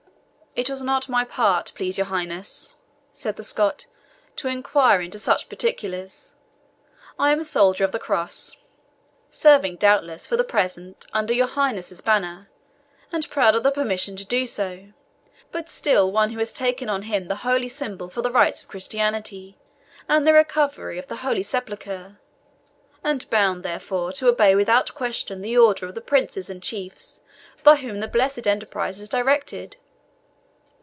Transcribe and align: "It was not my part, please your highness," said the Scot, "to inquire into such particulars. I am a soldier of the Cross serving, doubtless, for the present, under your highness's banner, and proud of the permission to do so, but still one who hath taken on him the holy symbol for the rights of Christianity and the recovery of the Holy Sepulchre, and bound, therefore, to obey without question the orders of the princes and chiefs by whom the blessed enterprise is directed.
"It 0.53 0.69
was 0.69 0.81
not 0.81 1.07
my 1.07 1.23
part, 1.23 1.71
please 1.75 1.97
your 1.97 2.07
highness," 2.07 2.75
said 3.13 3.37
the 3.37 3.41
Scot, 3.43 3.85
"to 4.35 4.49
inquire 4.49 4.99
into 4.99 5.17
such 5.17 5.47
particulars. 5.47 6.33
I 7.17 7.31
am 7.31 7.39
a 7.39 7.45
soldier 7.45 7.85
of 7.85 7.93
the 7.93 7.99
Cross 7.99 8.57
serving, 9.29 9.77
doubtless, 9.77 10.27
for 10.27 10.35
the 10.35 10.43
present, 10.43 11.07
under 11.13 11.33
your 11.33 11.47
highness's 11.47 12.01
banner, 12.01 12.49
and 13.13 13.29
proud 13.29 13.55
of 13.55 13.63
the 13.63 13.71
permission 13.71 14.17
to 14.17 14.25
do 14.25 14.45
so, 14.45 14.87
but 15.53 15.69
still 15.69 16.11
one 16.11 16.31
who 16.31 16.39
hath 16.39 16.53
taken 16.53 16.89
on 16.89 17.03
him 17.03 17.29
the 17.29 17.37
holy 17.47 17.69
symbol 17.69 18.09
for 18.09 18.21
the 18.21 18.29
rights 18.29 18.61
of 18.61 18.67
Christianity 18.67 19.57
and 20.09 20.27
the 20.27 20.33
recovery 20.33 20.97
of 20.99 21.07
the 21.07 21.15
Holy 21.23 21.43
Sepulchre, 21.43 22.19
and 23.05 23.27
bound, 23.29 23.63
therefore, 23.63 24.11
to 24.11 24.27
obey 24.27 24.53
without 24.53 24.93
question 24.95 25.39
the 25.39 25.57
orders 25.57 25.87
of 25.87 25.95
the 25.95 26.01
princes 26.01 26.49
and 26.49 26.61
chiefs 26.61 27.21
by 27.63 27.77
whom 27.77 28.01
the 28.01 28.07
blessed 28.09 28.45
enterprise 28.45 28.99
is 28.99 29.07
directed. 29.07 29.77